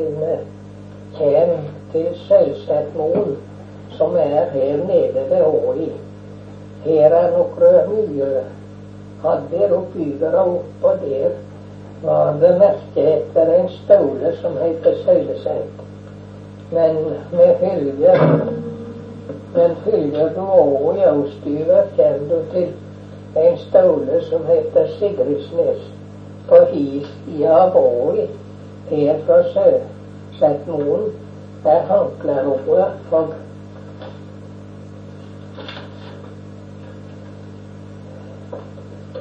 [0.00, 0.36] vi
[1.18, 1.56] hjem
[1.92, 3.36] til Sølvsetmoen,
[3.98, 5.90] som er her nede ved Åli.
[6.84, 8.44] Her er noen mye
[9.22, 9.68] hadde
[10.40, 11.30] opp, og der
[12.02, 15.84] var det merke etter en stole som heter Søyleset.
[16.72, 16.96] Men
[17.32, 18.14] med følge
[19.54, 22.68] men følger du òg i Austdyret, kommer du til
[23.36, 25.82] en stole som heter Sigridsnes
[26.48, 28.28] på His i Åi,
[29.26, 31.12] fra Søsetmoen.
[31.64, 33.34] Der Hanklerordet for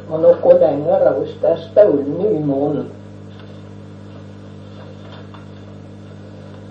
[0.10, 2.88] Og noe lenger øst er Staulen Nymoen.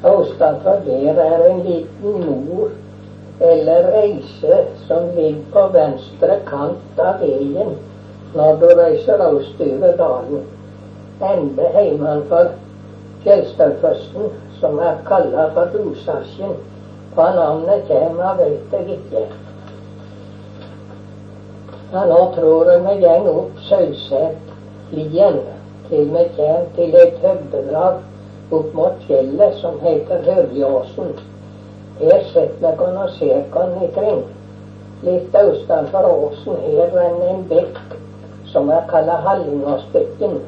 [0.04, 2.70] Utenfor der er en liten nord
[3.40, 4.56] eller reise
[4.86, 7.76] som ligger på venstre kant av veien
[8.34, 10.42] når du reiser østover dalen.
[11.22, 12.50] Enda heimanfor
[13.22, 16.56] Fjellstadfossen, som er kalla for Dosasjen.
[17.14, 19.26] Hva navnet kommer, veit jeg ikke.
[21.92, 25.38] Ja, nå tror jeg vi går opp Sølvsetlien
[25.88, 28.02] til vi kommer til et høvdedrag
[28.58, 31.14] opp mot fjellet som heter Hørjåsen.
[32.00, 34.20] Her sitter vi og ser oss omkring.
[35.02, 37.80] Litt utenfor åsen her renner en bekk
[38.52, 40.38] som er kalla Hallingåsbekken.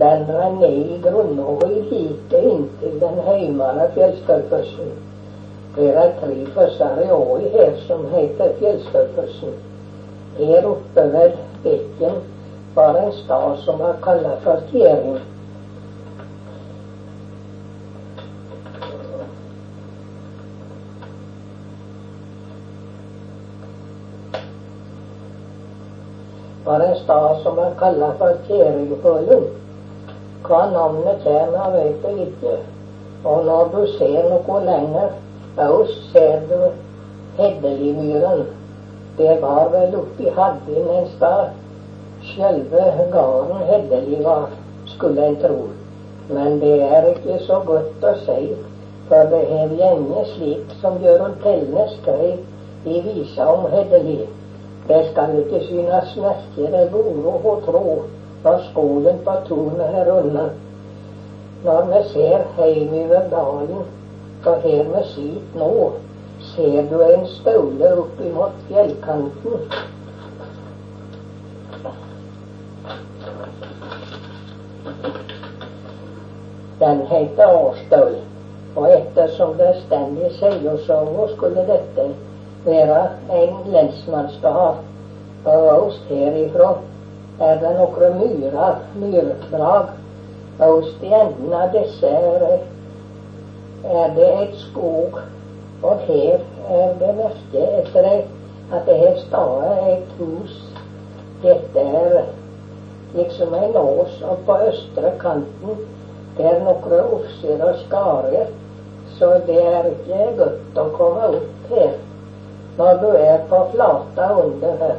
[0.00, 4.92] Den rann ned i grunnåa like inntil den heimere Fjellstadfossen.
[5.76, 6.36] Det er tre
[7.04, 9.58] i åa her som heter Fjellstadfossen.
[10.38, 12.16] Her oppe ved bekken
[12.74, 15.20] var en stad som var kalla for Tjering.
[26.64, 29.44] var en stad som var kalla for Tjeringpollen.
[30.50, 32.54] Hva navnet kommer, vet jeg ikke.
[33.24, 35.12] Og når du ser noe lenger
[35.62, 36.72] øst, ser du
[37.36, 38.42] Heddelimyren.
[39.18, 41.54] Det var vel oppi Haddin en stad.
[42.32, 44.50] Sjølve gården Heddeli var,
[44.86, 45.62] skulle en tro.
[46.28, 48.52] Men det er ikke så godt å si,
[49.08, 54.24] for det har gjenge slik som Jørund Telle skrev i visa om Heddeli.
[54.88, 57.84] Det skal ikke synes merkere moro å tro
[58.44, 60.44] når skolen på tunet her unna.
[61.64, 63.82] Når vi ser heimover dalen,
[64.42, 65.90] for her vi sitter nå,
[66.54, 69.64] ser du en staule oppimot fjellkanten.
[76.80, 78.14] Den heter Årstøl,
[78.76, 82.08] og ettersom det står i seiersonga, skulle dette
[82.64, 83.02] være
[83.32, 84.80] en lensmannsgard
[85.44, 86.74] Og øst herifra
[87.40, 89.96] er det noen myrer, myrdrag.
[90.60, 92.58] hos de enden av disse er,
[93.84, 95.22] er det et skog
[95.82, 98.08] og her er det merke etter
[98.72, 99.62] at det her står
[99.92, 100.58] et hus.
[101.42, 102.18] Dette er
[103.16, 105.80] liksom en ås, og på østre kanten
[106.36, 108.52] det er noen ofser og skarer,
[109.16, 111.96] så det er ikke godt å komme opp her
[112.78, 114.98] når du er på flata under her.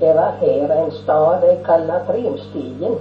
[0.00, 2.98] Det var her en stad de kalla Primstigen.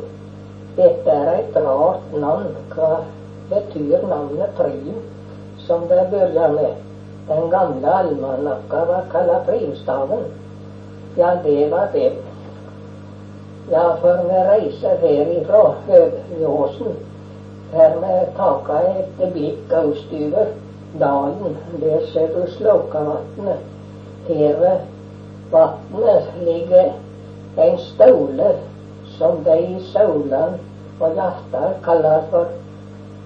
[0.77, 2.55] Dette er et rart navn.
[2.75, 3.03] Hva
[3.49, 5.01] betyr navnet Prim,
[5.67, 6.73] som det begynner med?
[7.27, 10.23] Den gamle almanakka var kalla primstaven.
[11.17, 12.13] Ja, det var det.
[13.71, 16.97] Ja, for vi reiser herifra Høyåsen,
[17.73, 20.51] her vi taka et blikk austover
[20.99, 21.57] dalen.
[21.81, 23.63] Der ser du Slåkavatnet.
[24.27, 24.79] Her
[26.45, 26.93] ligger
[27.57, 28.55] en stole
[29.17, 30.59] som de i Sauland
[30.99, 32.45] og Hjartdal kaller for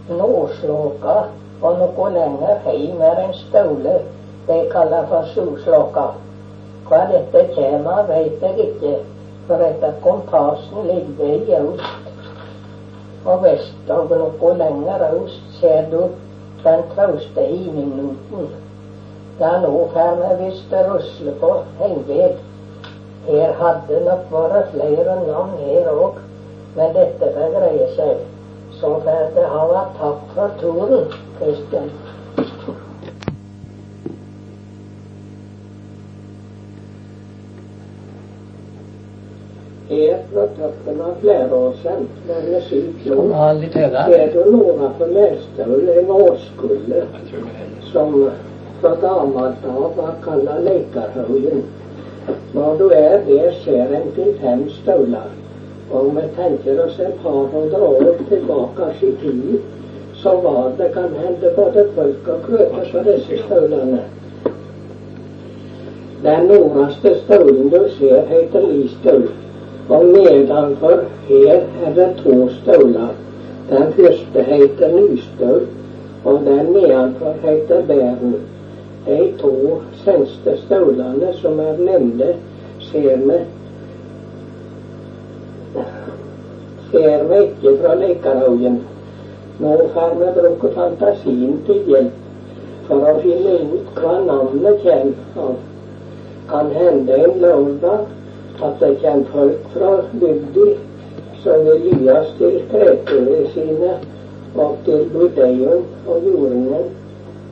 [0.09, 1.17] Nåslåka
[1.61, 3.95] og noe lenger heim er en stole
[4.47, 6.05] de kaller for Solslåka.
[6.89, 8.93] Hva dette kjem av, veit jeg ikke,
[9.49, 12.07] for etter kompassen ligger i øst.
[13.25, 16.01] Og vest og noe lenger øst ser du
[16.63, 17.45] den trauste
[19.39, 21.49] Ja, nå får vi visst rusle på
[21.81, 21.99] en.
[23.27, 26.17] Her hadde nok vært flere navn her òg,
[26.75, 28.25] men dette får greie seg.
[28.81, 31.15] Så får det ha vært takk for turen.
[31.37, 31.87] Kristian.
[39.89, 43.23] Her fra toppen av Fleråsen, nærmere syv kilo,
[43.71, 47.07] ser du nordafor Melstøl en åskulle
[47.93, 48.21] som
[48.81, 51.63] fra gammelt av var kalla Leikarhaugen.
[52.53, 55.29] Når du er der, ser en til fem støvler.
[55.91, 59.59] Og vi tenker oss et par hundre år tilbake i tid,
[60.21, 64.03] så var det kan hende både folk og krøter som disse støvlene.
[66.23, 69.29] Den nordligste støvlen du ser, heter listøl.
[69.89, 73.15] Og nedenfor her er det to støvler.
[73.69, 75.67] Den første heter nystøl,
[76.25, 78.35] og den nedenfor heter bæren.
[79.09, 79.51] De to
[80.03, 82.33] seneste støvlene som er nevnte,
[82.91, 83.37] ser vi
[86.91, 88.77] ser vi ikke fra Lekarhaugen.
[89.59, 92.19] Nå har vi brukt fantasien til hjelp
[92.89, 95.57] for å finne ut hva navnet kommer av.
[96.53, 98.05] Kan hende en lørdag
[98.61, 99.91] at det kommer folk fra
[100.21, 100.69] bygda
[101.41, 103.97] som vil lyes til kreturene sine
[104.53, 106.89] og til budeion og jordingen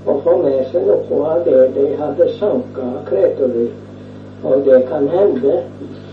[0.07, 3.69] og få med seg noe av det de hadde sanka av kreturer.
[4.47, 5.59] Og det kan hende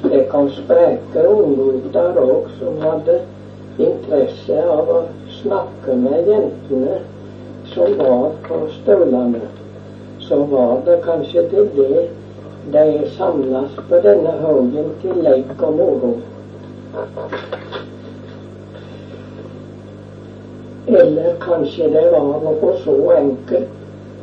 [0.05, 3.21] det kom spreke unggutter òg som hadde
[3.79, 5.01] interesse av å
[5.41, 6.99] snakke med jentene
[7.75, 9.41] som var på støvlene,
[10.21, 12.05] så var det kanskje til det
[12.75, 12.85] de
[13.17, 16.13] samles på denne haugen til leik og moro.
[20.87, 23.74] Eller kanskje det var noe så enkelt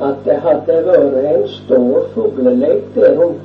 [0.02, 3.36] at det hadde vært en stor fuglelek der om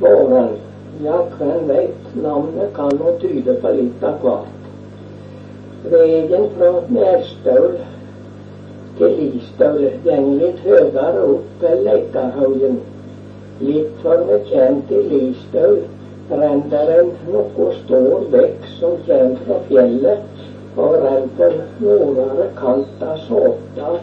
[0.00, 0.56] våren.
[1.04, 4.56] Ja, hvem veit, navnet kan nå tyde på litt av hvert.
[5.90, 7.78] Veien fra Nærstøl
[8.98, 12.76] til Listøl går litt høyere opp ved Leikahaugen.
[13.64, 15.80] Litt før vi kommer til Listøl,
[16.30, 20.46] renner en noe stor bekk som kommer fra fjellet
[20.76, 23.98] og renner nordere kant av Såta.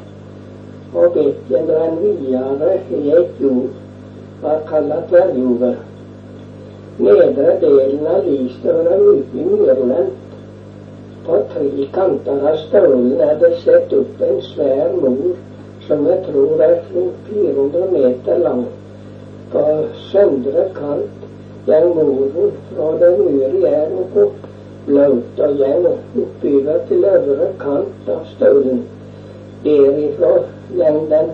[0.93, 3.75] Og bekken renner videre i et jord,
[4.41, 5.75] var kalla Tverrjordet.
[6.97, 10.23] Nedre delen av Listøl er i myrlendt
[11.27, 15.33] på tre kanter av stølen er det sett opp en svær mor
[15.87, 18.63] som jeg tror er 400 meter lang.
[19.51, 19.63] På
[20.07, 21.25] søndre kant
[21.67, 24.27] der muren fra den muren er noe
[24.87, 28.85] blaut og går oppover til øvre kant av stølen.
[29.63, 30.43] Går
[31.09, 31.29] den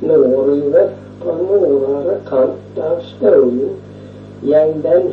[0.00, 0.88] nordover
[1.22, 3.02] på nordre kant av.
[3.20, 5.12] Går den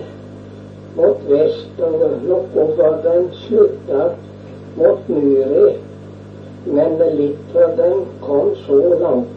[0.97, 4.07] mot vest, og noe den slutta
[4.77, 5.75] mot Muri.
[6.67, 9.35] Men litt fra den kom så langt,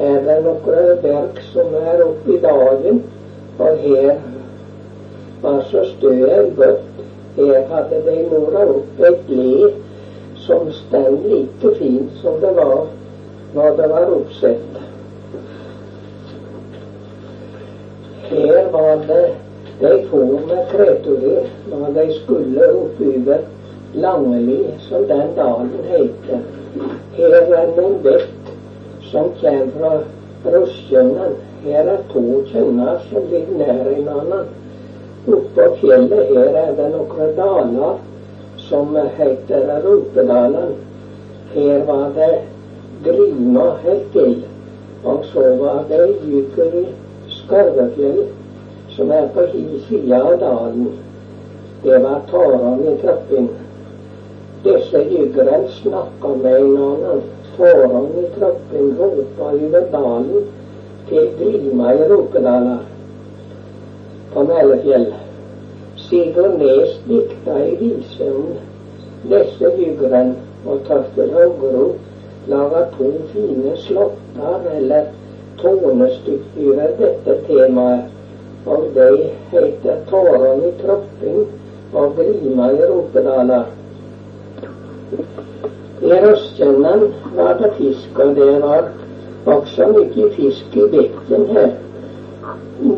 [0.00, 3.02] er det noen berg som er oppe i dagen,
[3.58, 4.16] og her
[5.44, 7.04] var så støet godt.
[7.36, 9.70] Her hadde de mora opp et le
[10.46, 12.86] som stell like fint som det var
[13.54, 14.78] når det var oppsett.
[18.28, 19.24] Her var det
[19.80, 23.38] de for med kreatur når de skulle oppover
[23.94, 26.40] Langeli, som den dalen heter.
[27.16, 28.48] Her er noen vett
[29.10, 29.92] som kommer fra
[30.50, 31.36] Røstjønnen.
[31.64, 34.40] Her er to kjønner som ligger nær hverandre.
[35.30, 37.94] Oppå fjellet her er det noen daler
[38.68, 40.74] som heter Rupedalen.
[41.54, 42.42] Her var det
[43.04, 44.42] Grima helt til.
[45.04, 46.86] Og så var det Jykeri
[47.28, 48.24] Skarvefjell
[48.96, 50.88] som er på hi side av dalen.
[51.82, 53.48] Det var tårene i trappen.
[54.64, 57.18] Disse jyggerne snakka med hverandre.
[57.56, 60.48] Tårene i trappen ropa over dalen
[61.08, 62.78] til Grima i Rokedala
[64.34, 65.12] på Mælefjell.
[66.14, 68.50] Sigurd Nes dikta i vise om
[69.76, 70.28] byggeren
[70.66, 71.86] og Torkel Hogro
[72.46, 75.08] laga to fine slåtter eller
[75.58, 78.06] tonestykker dette temaet.
[78.66, 79.08] Og de
[79.50, 81.42] heter Tårene i Tropping
[81.92, 83.60] og Grima i Ropedala.
[86.02, 88.90] I Røstjønnen var det fisk, og det var
[89.46, 91.70] også mye fisk i bekken her.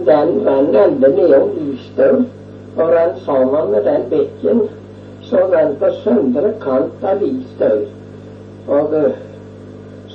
[0.07, 2.27] Den rant enda nedom Lystøl,
[2.76, 4.61] og rant sammen med den bekken
[5.23, 7.87] så rant på søndre kant av Listøl.
[8.68, 9.16] Og uh,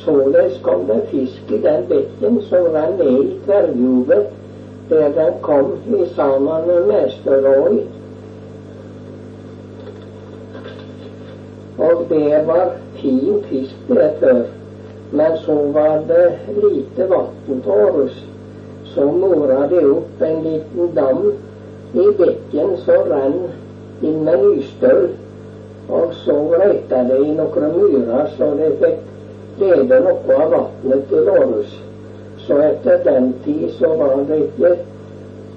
[0.04, 4.30] således kom det fisk i den bekken som rant ned i Tverrjuvet
[4.92, 7.78] der den kom i sammen med Mesterøy.
[11.78, 14.42] Og det var fin fisk det før.
[15.12, 18.26] Men så var det lite vann på Århus.
[18.84, 21.34] Så mora det opp en liten dam
[21.94, 23.38] i bekken så rann
[24.02, 25.10] inn med nystøl.
[25.92, 31.32] Og så leita det i noen myrer, så det fikk lede noe av vannet til
[31.34, 31.74] Århus.
[32.46, 34.76] Så etter den tid så var det ikke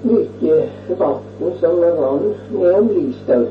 [0.04, 0.56] mye
[0.98, 3.48] vann som rann nedom Listhaug.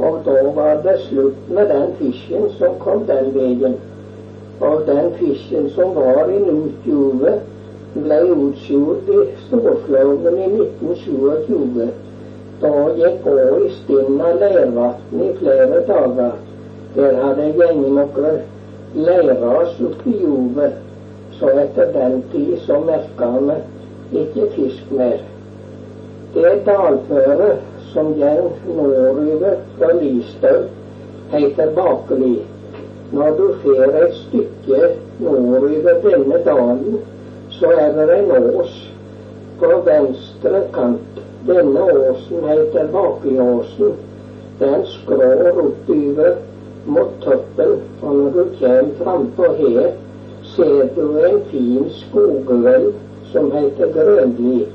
[0.00, 3.76] Og da var det slutt med den fisken som kom den veien.
[4.60, 7.44] Og den fisken som var i Notjuvet,
[7.94, 11.88] ble utskjult i Storflåmen i 1927.
[12.60, 16.38] Da gikk òg i stinn av leirvann i flere dager.
[16.94, 18.40] Der hadde gjengen noen
[18.94, 20.72] leirras oppi jordet.
[21.40, 23.28] så etter den tid så merka
[24.10, 25.20] vi ikke fisk mer.
[26.34, 30.58] Det dalføret som går nordover fra Listau,
[31.32, 32.42] heter Bakeli.
[33.12, 37.00] Når du fer et stykke nordover denne dalen,
[37.60, 38.76] så er det en ås
[39.60, 41.18] på venstre kant.
[41.46, 43.92] Denne åsen heter Bakeåsen.
[44.60, 46.38] Den skrår oppover
[46.86, 49.90] mot toppen, og når du kommer frampå her,
[50.54, 52.92] ser du en fin skogvelv
[53.32, 54.66] som heter Grønli.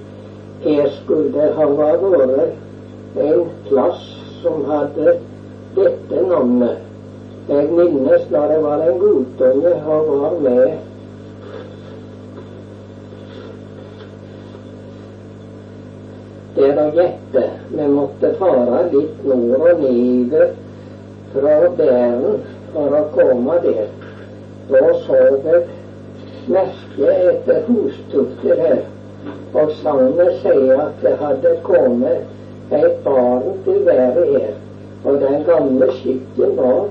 [0.64, 4.06] Her skulle det ha vært en plass
[4.44, 5.18] som hadde
[5.76, 6.82] dette navnet.
[7.50, 10.85] Jeg minnes da det var en guttunge og var med
[16.56, 17.44] der og gjette.
[17.70, 20.54] Vi måtte fare litt nord og nedover
[21.34, 22.44] fra Bæren
[22.74, 23.88] for å komme der.
[24.70, 25.64] Da så jeg
[26.48, 28.84] merket etter hustufter her,
[29.54, 34.54] og sagnet sier at det hadde kommet et barn til været her.
[35.06, 36.88] Og den gamle skikken var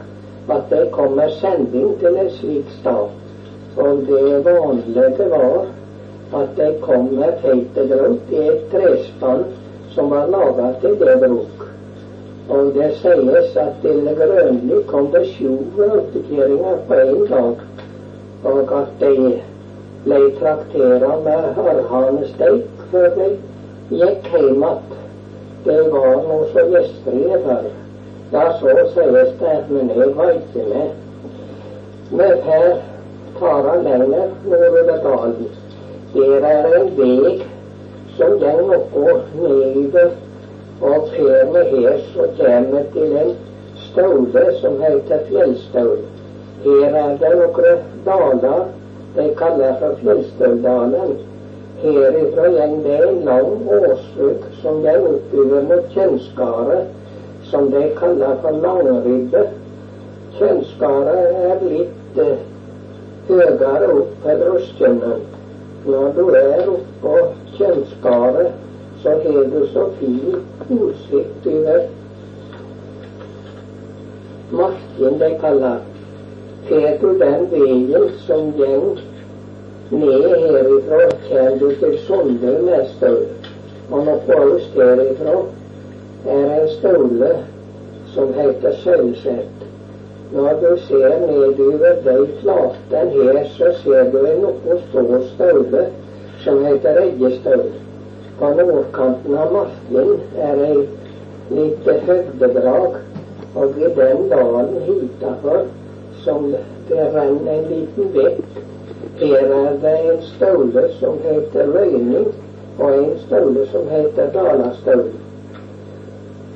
[0.55, 3.15] at det kom en sending til en slik stat.
[3.77, 5.65] Og det vanlige var
[6.41, 9.45] at de kom med feitegrøt i et trespann
[9.95, 11.65] som var laga til det bruk.
[12.49, 17.63] Og det sies at til Grønli kom det sju grøtekjerringer på én dag,
[18.45, 19.15] og at de
[20.05, 23.31] ble traktera med harhanesteik før de
[23.91, 24.85] gikk hjem igjen.
[25.65, 27.71] Det var noe så gjestfrie før.
[28.33, 30.91] Ja, så sies det, men jeg var ikke med.
[32.11, 32.81] Men her
[33.39, 35.47] tar han lenger nordover dalen.
[36.15, 37.43] Der er en vei
[38.17, 40.11] som går gå nedover,
[40.81, 43.33] og fer vi her, så kommer til en
[43.87, 45.99] staule som heter Fjellstaul.
[46.65, 48.63] Her er det noen daler
[49.17, 51.19] de kaller for Fjellstaudalen.
[51.83, 56.89] Herifra går det en lang åsrygg som går oppover mot Kjønnskaret,
[57.51, 59.47] som de kaller for langribbe.
[60.39, 62.37] Kjønnskaret er litt eh,
[63.29, 65.33] høyere opp enn brystkjønnen.
[65.85, 67.17] Når du er oppå
[67.57, 68.53] kjønnskaret,
[69.03, 70.37] så har du så fin
[70.71, 71.83] utsikt over
[74.51, 75.83] marken de kaller.
[76.69, 79.03] Tar du den veien som går
[79.91, 83.19] ned herifra, kommer du til Sonde med støv.
[83.91, 85.37] Og noe øst herifra
[86.27, 87.33] er en støle
[88.15, 89.64] som heter Sølvset.
[90.35, 95.83] Når du ser nedover de flatene her, så ser du en noe stor staule
[96.43, 97.69] som heter Eggestaul.
[98.41, 100.11] På nordkanten av marken
[100.49, 100.81] er ei
[101.55, 102.99] lite høgdedrag,
[103.55, 105.65] og i den dalen hitafor,
[106.27, 106.51] som
[106.91, 108.61] det renner en liten bekk,
[109.23, 112.31] her er det en staule som heter Røyning,
[112.79, 115.13] og en staule som heter Dalastaul.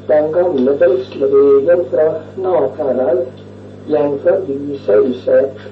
[0.08, 3.28] Den gamle bøslevegen fra Nakarald
[3.88, 5.66] går forbi Sølseth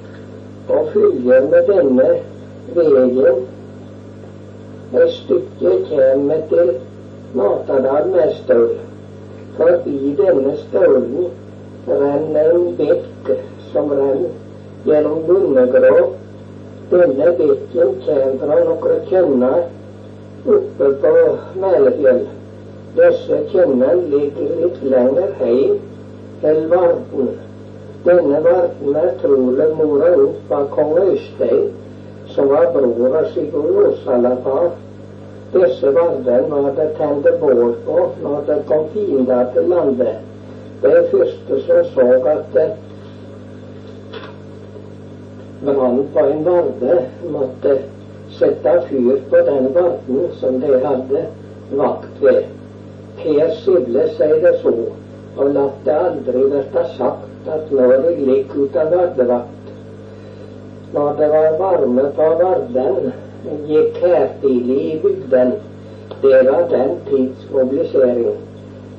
[0.68, 2.08] og følger med denne
[2.74, 3.46] veien
[4.94, 6.70] et stykke kommer til
[7.34, 8.34] Matadal
[9.56, 11.26] for i denne staulen
[11.88, 13.30] renner en bekk
[13.72, 14.30] som renner
[14.86, 16.06] gjennom Bunnegrå.
[16.90, 19.58] Denne bekken kommer fra noen kjønner
[20.56, 21.14] oppe på
[21.62, 22.22] Mælefjell.
[22.96, 25.76] Disse kjønnene ligger litt lenger heim
[26.46, 27.34] enn Varden.
[28.06, 31.72] Denne verden er trolig mora opp av kong Øystein,
[32.34, 34.68] som var bror av Sigurd Åsalafar.
[35.56, 40.22] Disse vardene var det tente bål på når det kom fiender til landet.
[40.84, 42.68] Det første som så at det
[45.66, 47.02] brant på en varde,
[47.34, 47.78] måtte
[48.38, 51.28] sette fyr på den varden som de hadde
[51.74, 52.44] vakt ved.
[53.18, 54.76] Per Sivle sier det så,
[55.36, 59.70] og la det aldri bli sagt at når jeg gikk ut av vardevakt,
[60.94, 63.12] når det var varme på Varden,
[63.68, 65.52] gikk hertidlig i bygden.
[66.22, 68.36] Det var den tids mobilisering.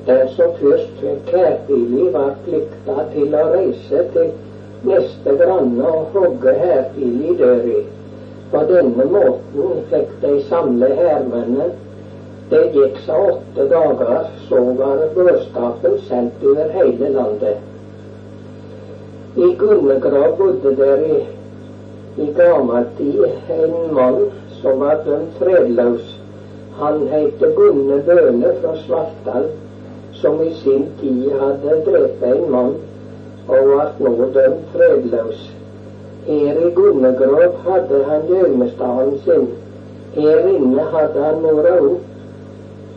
[0.06, 4.30] Den som først fikk hærtidlig, var plikta til å reise til
[4.88, 7.80] neste granne og hogge hærtidlig døra.
[8.52, 11.72] På denne måten fikk de samle hærmennene.
[12.48, 17.58] Det gikk seg åtte dager, så var budskapen sendt over hele landet.
[19.38, 21.18] I Gunnegrav bodde der i
[22.18, 22.26] i
[22.98, 24.16] tid en mann
[24.62, 26.18] som var dømt fredløs.
[26.78, 29.46] Han het Gunne Bøhne fra Svartdal,
[30.12, 32.74] som i sin tid hadde drept en mann
[33.48, 35.46] og ble nå dømt fredløs.
[36.26, 39.48] Her i Gunnegrov hadde han gjemmestaden sin.
[40.14, 41.98] Her inne hadde han måra òg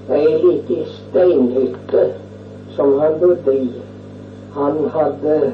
[0.10, 2.14] ei lita steinhytte
[2.76, 3.74] som han bodde i.
[4.56, 5.52] Han hadde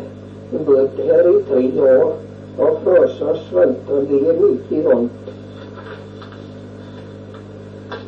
[0.51, 1.63] bodd her i tre
[1.97, 2.13] år
[2.57, 4.33] og frøs og svømte mye
[4.87, 5.33] rundt.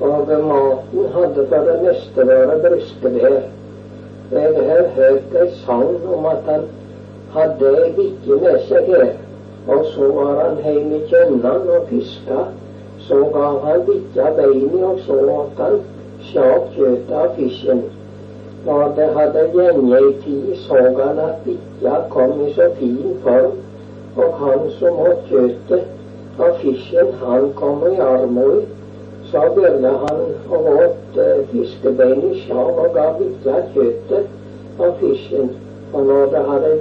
[0.01, 3.39] Og maten hadde for det meste vært briskebær.
[4.31, 6.65] Jeg har hørt ei sang om at han
[7.33, 9.11] hadde ei bikkje med seg her.
[9.67, 12.47] Og så var han hjemme i Kjønnan og fiska.
[13.07, 15.79] Så gav han bikkja beinet, og så åt han
[16.31, 17.83] sjak kjøttet av fisken.
[18.65, 19.45] Da det hadde
[19.97, 23.55] ei tid, så han at bikkja kom i så fin form,
[24.15, 28.65] og han som åt kjøttet av fisken, han kom i armod.
[29.31, 35.53] Så begynte han å åt uh, fiskebein i sjav og ga bikkja kjøttet av fisken.
[35.93, 36.75] Og når det hadde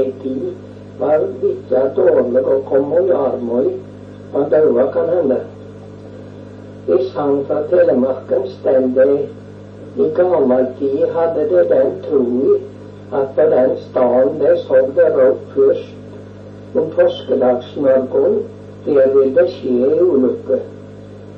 [0.00, 0.52] ei tid,
[0.98, 3.70] var bikkja dårlig og kom i armøy
[4.32, 5.40] og daua kan hende.
[6.88, 9.12] I sang fra Telemarken stod det
[9.96, 12.54] i gammel tid hadde de den tro
[13.12, 15.94] at på den staden de sov det råk først
[16.74, 18.38] om påskedagsmorgenen,
[18.86, 20.60] der vil det skje ei ulykke.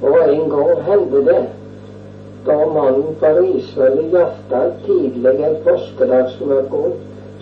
[0.02, 1.40] Og en gang hendte det
[2.46, 6.94] da mannen på Risvel i Hjartdal tidlig en påskedagsmorgen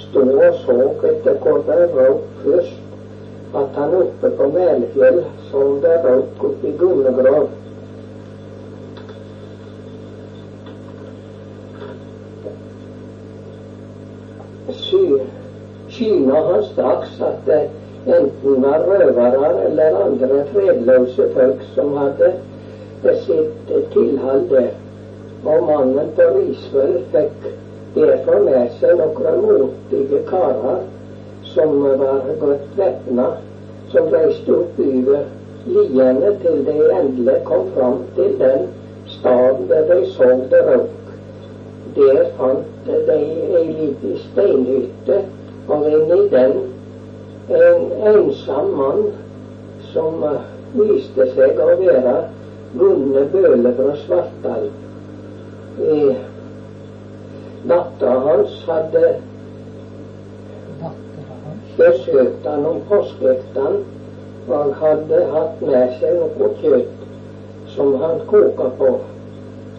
[0.06, 0.78] sto og så
[1.10, 2.78] etter hvor det røk først,
[3.54, 6.76] at han oppe på Melfjell som det røk oppi i
[16.02, 17.60] Syna han straks at det
[18.06, 22.30] enten var røvere eller andre fredløse folk som hadde
[23.26, 24.72] sitt tilhold der.
[25.44, 27.46] Og mannen på Risvoll fikk
[27.94, 30.80] derfor med seg noen modige karer
[31.52, 33.26] som var godt væpna,
[33.92, 35.22] som reiste opp over
[35.66, 38.66] liene til de endelig kom fram til den
[39.12, 41.14] staden der de så det røk.
[41.94, 43.20] Der fant de
[43.60, 45.20] ei lita steinhytte,
[45.68, 46.54] og en den
[47.50, 49.02] en ensom mann
[49.92, 50.22] som
[50.74, 52.14] viste seg å være
[52.78, 54.68] Gunne Bøhle fra Svartdal.
[57.68, 59.04] Dattera hans hadde
[61.76, 63.78] besøkt han om påskeaften
[64.48, 67.06] og hadde hatt med seg noe kjøtt
[67.76, 68.92] som han koka på.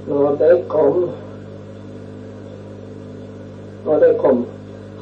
[0.08, 1.06] Når de kom
[3.84, 4.46] Når de kom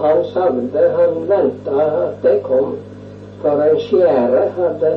[0.02, 2.76] Han savde, han venta at de kom,
[3.42, 4.92] for en skjære hadde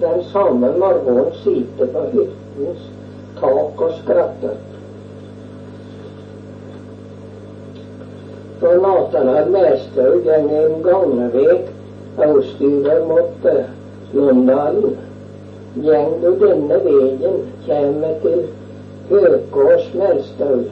[0.00, 2.86] den samme morgenen sittet på hyttens
[3.40, 4.56] tak og skrattet.
[8.60, 11.66] For Natanael Mesthaug gjeng en gangveg
[12.28, 13.50] østover mot
[14.12, 14.96] Lundalen.
[15.76, 18.46] Gjeng du denne vegen, kjem til
[19.10, 20.66] Høkås Melstøl.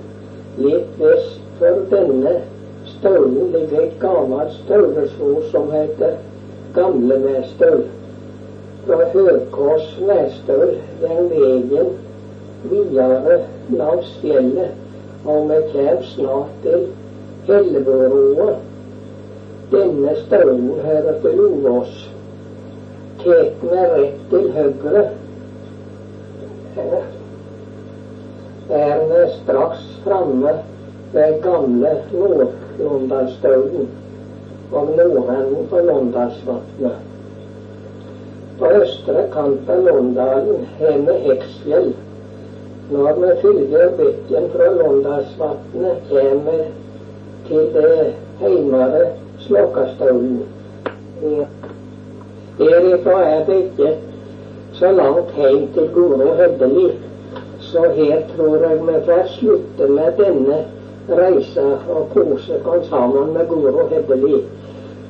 [0.56, 2.34] Litt vest for denne
[2.86, 6.18] staulen ligger et gammelt staulesvor som heter
[6.76, 7.82] Gamle Mestøl.
[8.86, 11.90] Fra Høkås Mestøl den veien
[12.70, 13.40] videre
[13.80, 14.78] langs fjellet,
[15.24, 16.86] og vi kommer snart til
[17.48, 18.54] Helleboroa.
[19.74, 21.98] Denne staulen hører til Lovås.
[23.24, 25.04] Tar vi rett til høyre,
[28.70, 30.55] er vi straks framme
[31.12, 33.88] ved gamle Nord-Londalstaulen
[34.72, 36.96] og nordenden på Londalsvatnet.
[38.59, 41.94] På østre kant av Londalen har vi Heksfjell
[42.90, 46.57] når vi følger bekken fra Londalsvatnet, er vi
[47.48, 49.07] til det heimere
[49.38, 50.42] Slåkastaulen.
[52.59, 53.94] Derifra er det ikke
[54.72, 56.92] så langt heim til Goro Høddeli,
[57.74, 60.58] så her tror jeg vi får slutte med denne
[61.08, 64.37] reisa og kose oss sammen med Guro Høddeli.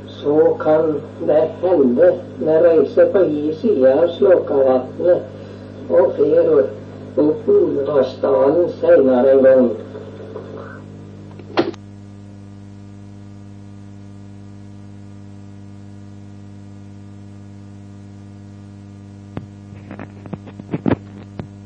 [0.09, 0.95] Så kan
[1.29, 9.45] det hende vi reiser på hi side av Slåkavatnet og fer og Ulvasdalen senere en
[9.45, 9.69] gang.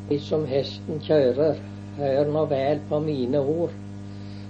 [0.08, 1.58] De som hesten kjører,
[1.98, 3.74] hør nå vel på mine ord.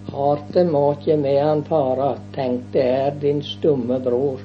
[0.09, 4.41] Harte må ikke med han fare, tenk det er din stumme bror,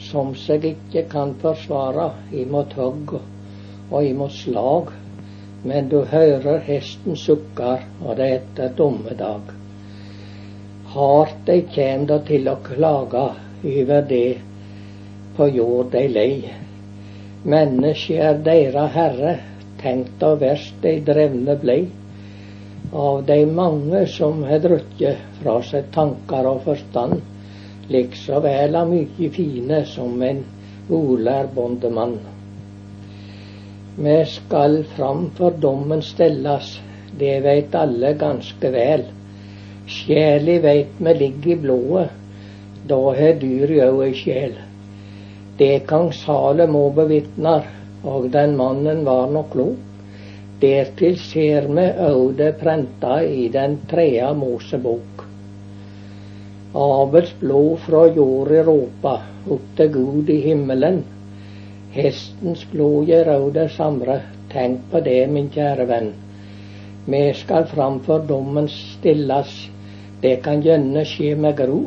[0.00, 2.08] som seg ikke kan forsvare
[2.44, 4.94] imot hogg og imot slag,
[5.68, 9.52] men du hører hesten sukker, og det etter dommedag.
[10.94, 13.28] Hardt de kjem da til å klage
[13.62, 14.40] over det
[15.36, 16.34] på jord de lei.
[17.44, 19.38] Mennesket er deres herre,
[19.82, 21.80] tenk da verst de drevne blei.
[22.92, 27.20] Av de mange som har drukket fra seg tanker og forstand,
[27.92, 30.44] likså vel av mye fine som en
[30.92, 32.18] olær bondemann.
[33.96, 36.78] Vi skal fram for dommen stelles.
[37.18, 39.04] det veit alle ganske vel.
[39.86, 42.08] Sjeli veit vi ligger i blodet,
[42.88, 44.54] da har dyr òg ei sjel.
[45.58, 47.66] Det kong Salomo bevitnar,
[48.04, 49.88] og den mannen var nok klok.
[50.62, 55.24] Dertil ser vi òg det prenta i den tredje Mosebok.
[56.78, 59.16] Abels blod fra jorda ropa
[59.50, 61.02] opp til Gud i himmelen.
[61.92, 64.20] Hestens blod gjør òg det samme,
[64.54, 66.12] tenk på det, min kjære venn.
[67.10, 69.50] Vi skal framfor dommen stillas,
[70.22, 71.82] det kan gjerne skje med gro.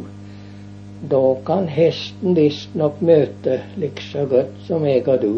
[1.09, 5.35] Da kan hesten visstnok møte likså godt som jeg og du.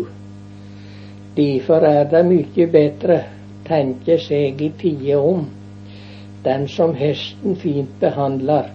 [1.38, 3.20] Derfor er det mye bedre
[3.68, 5.44] tenke seg i tide om.
[6.44, 8.72] Den som hesten fint behandler,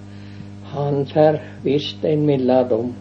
[0.73, 2.93] han får visst en mildere dom.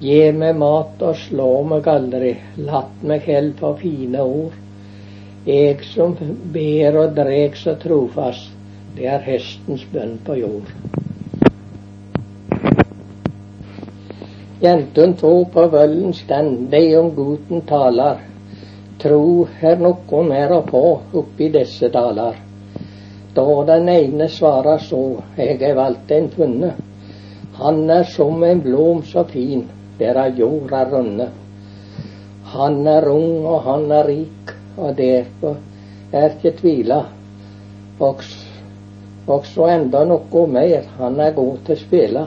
[0.00, 4.54] Gi meg mat og slå meg aldri, latt meg hell få fine ord.
[5.44, 6.14] Jeg som
[6.54, 8.54] ber og dreg så trofast,
[8.94, 10.70] det er hestens bønn på jord.
[14.60, 18.20] Jentene to på vøllen stand, de om guten taler
[19.00, 20.84] tro er noe mer å få
[21.22, 22.38] oppi disse daler.
[23.34, 25.02] Da den ene svarer så,
[25.38, 26.72] eg er valgt en funne.
[27.60, 29.66] Han er som en blom så fin,
[29.98, 31.28] der av jorda runne.
[32.54, 35.58] Han er ung og han er rik, og derfor
[36.12, 37.04] er ikke tvila.
[38.00, 38.24] Og,
[39.30, 42.26] også enda noe mer, han er god til å spille.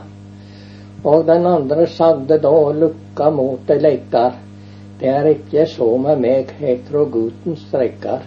[1.03, 4.37] Og den andre sagde da lukka mot ei leikar.
[4.99, 8.25] Det er ikke så med meg, jeg tror gutten strekker.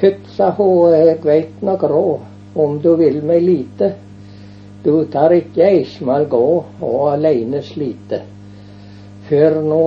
[0.00, 2.06] Pytsa ho, jeg veit nok grå
[2.54, 3.92] om du vil meg lite.
[4.84, 6.44] Du tar ikke eismal gå
[6.84, 8.20] og aleine slite.
[9.28, 9.84] Før nå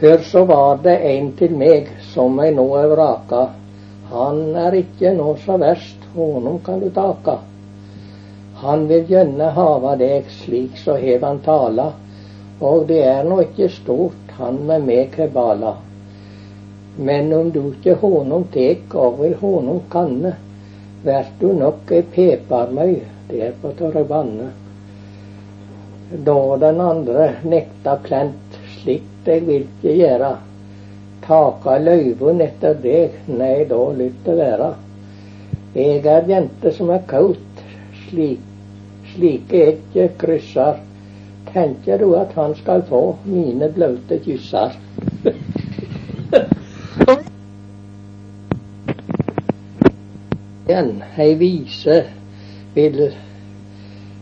[0.00, 3.42] Før så var det en til meg som jeg nå er vraka.
[4.10, 7.34] Han er ikke nå så verst, honom kan du taka.
[8.62, 11.90] Han vil gjerne hava deg slik så hev han tala,
[12.60, 15.76] og det er nå ikke stort han med meg bala.
[16.96, 20.34] Men om du ikke honum tek over honum kanne,
[21.04, 22.98] vert du nok peparmøy
[23.30, 24.50] der på Torrebanne.
[26.10, 30.32] Da den andre nekta plent, slikt eg vil ikke gjera,
[31.24, 34.70] taka løyvun etter deg, nei, da lytt det vera.
[35.78, 37.64] Eg er jente som er kaut,
[38.08, 38.42] slik,
[39.12, 40.80] slike ikke kryssar
[41.52, 44.76] tenker du at han skal få mine blaute kysser?
[50.70, 51.96] Ei vise
[52.74, 53.00] vil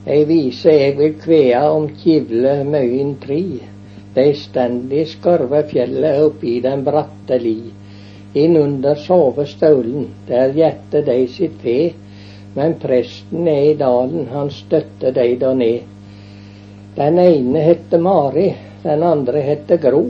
[0.08, 3.42] Ei vise jeg vil kvea om kivle møyen tri.
[4.14, 7.58] Dei stend skarve fjellet oppi den bratte li.
[8.34, 11.92] Innunder sovestaulen, der gjette dei sitt fe.
[12.56, 15.97] Men presten er i dalen, han støtter dei da ned.
[16.98, 18.48] Den ene hette Mari,
[18.82, 20.02] den andre hette Gro.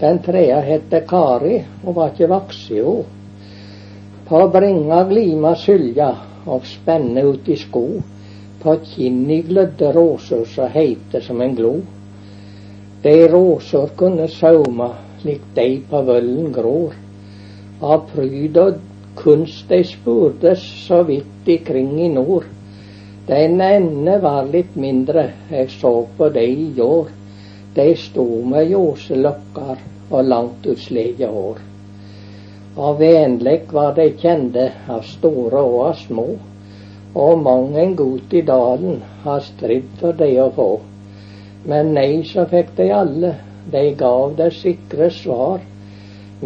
[0.00, 2.94] Den tredje hette Kari og var ikke voksen ho.
[4.24, 6.08] På bringa glima sylja
[6.48, 7.84] og spenne ut i sko.
[8.62, 11.74] På kinni glødde råsor så heite som en glo.
[13.04, 14.88] De råsor kunne sauma
[15.20, 16.96] lik de på vøllen grår.
[17.84, 18.80] Av pryd og
[19.20, 22.48] kunst de spurdes så vidt ikring i nord.
[23.26, 27.08] Den ene var litt mindre, jeg så på de i år.
[27.74, 31.58] De sto med ljåselokker og langt utslige hår.
[32.76, 36.26] Og vennlig var de kjente, av store og av små.
[37.16, 40.70] Og mang en gut i dalen har stridd for de å få.
[41.66, 43.32] Men nei, så fikk de alle,
[43.72, 45.64] de gav det sikre svar.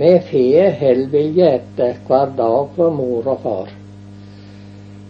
[0.00, 3.74] Med fe hell vil gjete hver dag for mor og far.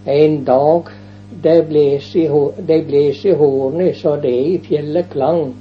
[0.08, 0.90] En dag
[1.30, 1.62] det
[2.16, 5.54] i, hornet så det i fjellet klang.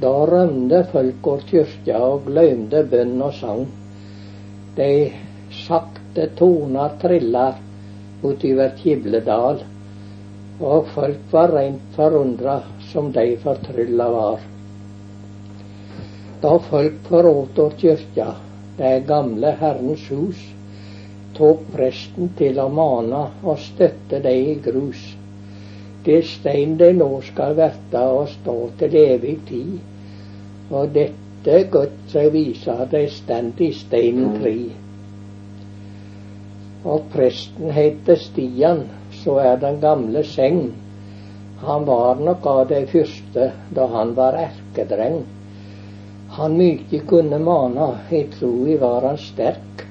[0.00, 0.82] Da rømde
[1.30, 3.66] og kyrkja og gløymde bønn og sang.
[4.76, 4.90] De
[5.64, 7.60] sakte toner trillar
[8.24, 9.62] utover Kibledal,
[10.60, 12.60] og folk var reint forundra
[12.92, 14.42] som de fortrylla var.
[16.42, 18.32] Da folk forrådte kyrkja,
[18.78, 20.53] det gamle Herrens hus,
[21.38, 25.02] tok presten til å mane og støtte de i grus.
[26.04, 29.76] Det stein det nå skal verta og stå til evig tid,
[30.70, 34.58] og dette godt seg visa de stend i steinen fri
[36.84, 38.84] og presten heter Stian,
[39.22, 40.66] så er den gamle seng.
[41.64, 45.22] Han var nok av de første da han var erkedreng.
[46.36, 49.86] Han mykje kunne mana, i troi var han sterk.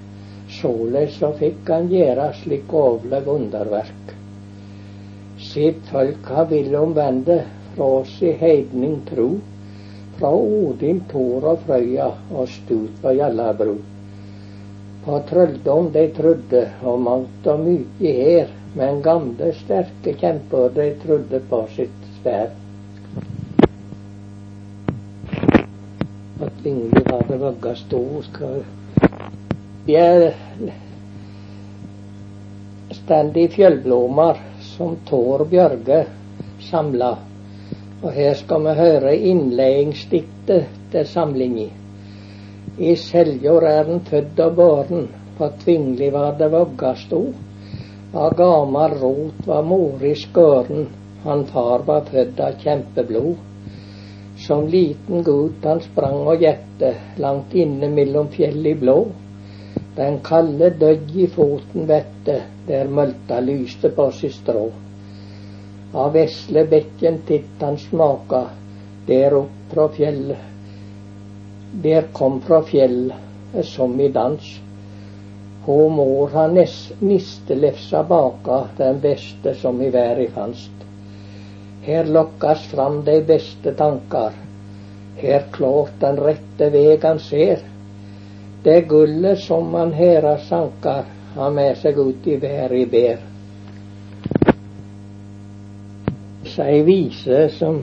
[0.64, 4.12] Såleis så fikk han gjøre slik ovleg underverk.
[5.44, 7.42] Sitt folk har ville omvende
[7.74, 9.26] fra si heidning tro,
[10.16, 13.74] fra Odin, Tor og Frøya og stut på Gjallabru.
[15.04, 21.42] På trølldom de trudde, og mangt og mykje her, men gamle, sterke kjemper de trudde
[21.50, 22.56] på sitt sverd.
[26.48, 28.64] At Ingrid hadde vogga stor, skal
[29.84, 30.30] Jeg
[32.96, 35.98] stand i fjellblomar som Tår Bjørge
[36.64, 37.10] samla,
[38.00, 41.66] og her skal vi høre innledningsdiktet til samlinga.
[42.80, 47.20] I Seljord er den født og båren, på Tvingli var det vogga sto.
[48.16, 50.88] Av gamal rot var mor i skøren,
[51.26, 53.36] han far var født av kjempeblod.
[54.48, 58.98] Som liten gutt han sprang og gjette, langt inne mellom fjell i blå.
[59.96, 64.66] Den kalde døgg i foten vette, der mølta lyste på sitt strå.
[65.94, 68.48] Av vesle bekken titt han smaka,
[69.06, 70.34] der opp fra fjell,
[71.84, 73.12] der kom fra fjell
[73.70, 74.48] som i dans.
[75.66, 80.88] Hå mår ha nistelefsa baka den beste som i verden fanst.
[81.86, 84.34] Her lokkes fram de beste tankar.
[85.22, 87.62] Her klårt den rette veg han ser.
[88.64, 91.04] Det gullet som man hera sankar,
[91.36, 93.20] har med seg ut i verden ber.
[96.64, 97.82] Ei vise som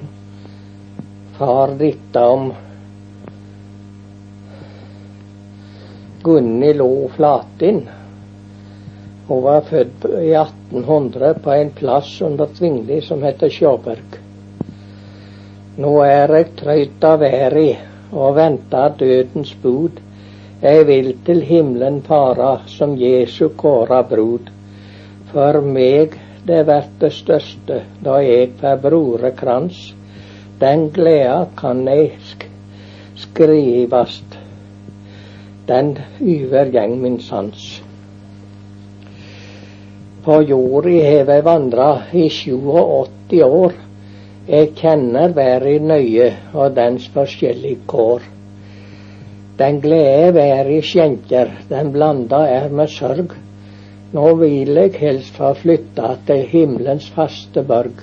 [1.37, 2.53] far ditta om
[6.23, 7.89] Gunni Lo Flatin.
[9.29, 14.21] Hun var født i 1800 på en plass under Tvingli som heter Sjåberg.
[15.81, 20.01] Nå er jeg trøyt av været og venter dødens bud.
[20.61, 24.51] Jeg vil til himmelen fara som Jesu kåra brud.
[25.33, 29.79] For meg det vert det største da jeg får brorekrans.
[30.61, 32.11] Den gleda kan ei
[33.17, 34.37] skrivast
[35.71, 37.81] den overgjeng min sans.
[40.25, 43.73] På jorda har jeg vandra i 87 år.
[44.51, 48.29] Jeg kjenner verden nøye og dens forskjellige kår.
[49.61, 53.37] Den glede været skjenker, den blanda er med sørg.
[54.13, 58.03] Nå vil jeg helst få flytta til himmelens faste borg.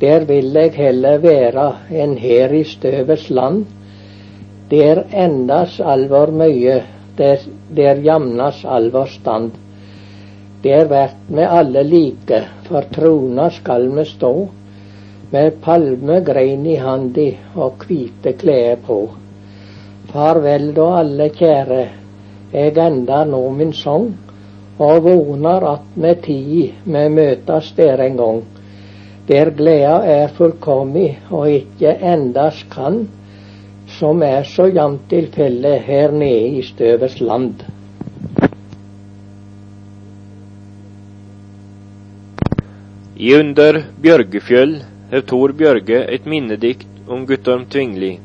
[0.00, 3.64] Der vil jeg heller være enn her i støvets land
[4.70, 6.80] der endas alvor mye,
[7.18, 7.42] der,
[7.76, 9.52] der jamnas alvor stand.
[10.64, 14.48] Der vert me alle like, for trona skal me stå,
[15.30, 18.98] med palmegrein i handi og kvite klede på.
[20.12, 21.82] Farvel da alle kjære,
[22.52, 24.12] eg enda nå min sang,
[24.78, 28.42] og vonar at med tid me møtas der en gang.
[29.28, 33.06] Der gleda er fullkommi og ikke endas kan,
[33.98, 37.64] som er så jevnt tilfelle her nede i støvets land.
[43.16, 44.76] I Under Bjørgefjøll
[45.10, 48.18] har Tor Bjørge et minnedikt om Guttorm Tvingli.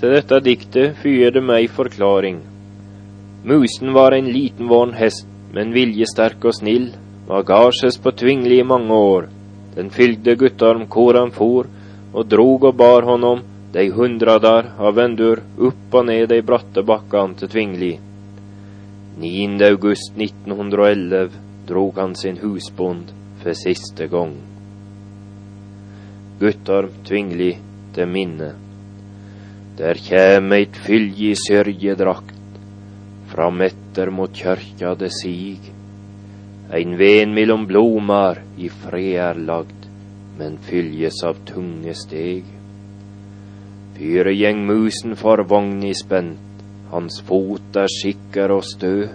[0.00, 2.38] Til dette diktet fyer det meg forklaring.
[3.44, 6.86] Musen var en liten vorn hest, men viljesterk og snill,
[7.28, 9.26] var garses på Tvingli i mange år.
[9.74, 11.68] Den fylgde guttarm hvor han for,
[12.14, 13.42] og drog og bar honom
[13.74, 17.92] de hundradar av vendur opp og ned de bratte bakkene til Tvingli.
[19.20, 19.44] 9.
[19.68, 21.36] august 1911
[21.68, 23.12] drog han sin husbond
[23.44, 24.32] for siste gang.
[26.40, 27.52] Guttorm Tvingli
[27.92, 28.69] til minne.
[29.80, 32.56] Der kjem eit fylje i sørgedrakt,
[33.30, 35.70] fram etter mot kjørkja det sig.
[36.76, 39.86] Ein ven mellom blomar i fred er lagd,
[40.36, 42.44] men fyljes av tunge steg.
[43.96, 46.60] Fyre gjeng musen for vogni spent,
[46.92, 49.08] hans fot er sikker og stø.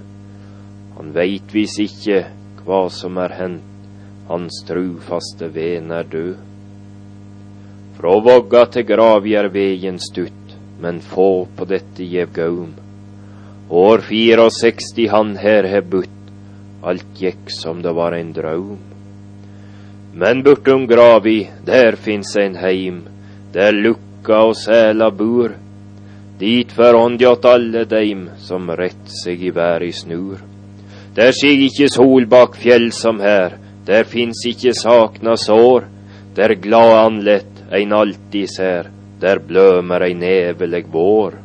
[0.95, 2.23] Han veit vis ikkje
[2.63, 3.85] hva som er hendt,
[4.31, 6.41] hans trufaste ven er død.
[7.99, 10.44] Fra vogga til grav er vegen stutt,
[10.81, 12.73] men få på dette gjev gaum.
[13.69, 16.09] År 64 han her he butt,
[16.83, 18.77] alt gikk som det var en draum.
[20.13, 23.01] Men bortom gravi, der fins ein heim,
[23.53, 25.55] der lukka og sæla bur.
[26.39, 30.39] Dit fer åndjot alle deim som rett seg i verda snur.
[31.15, 33.57] Der sig ikkje sol bak fjell som her,
[33.87, 35.87] der fins ikkje sakna sår.
[36.35, 38.91] Der glad anlett ein alltid ser,
[39.25, 41.39] der blømer ei nevelig vår.